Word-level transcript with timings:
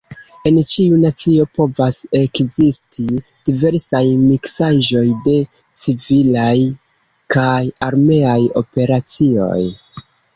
En 0.49 0.55
ĉiu 0.69 0.95
nacio 1.01 1.43
povas 1.57 1.97
ekzisti 2.19 3.05
diversaj 3.49 4.01
miksaĵoj 4.21 5.03
de 5.27 5.35
civilaj 5.83 6.55
kaj 7.37 7.61
armeaj 7.89 8.39
operacioj. 8.63 9.59